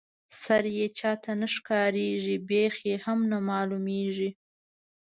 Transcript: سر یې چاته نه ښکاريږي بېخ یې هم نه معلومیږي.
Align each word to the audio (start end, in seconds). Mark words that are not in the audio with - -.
سر 0.41 0.63
یې 0.77 0.87
چاته 0.99 1.31
نه 1.41 1.47
ښکاريږي 1.55 2.35
بېخ 2.49 2.75
یې 2.89 2.95
هم 3.05 3.19
نه 3.31 3.37
معلومیږي. 3.49 4.29